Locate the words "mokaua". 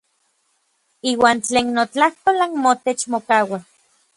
3.11-3.59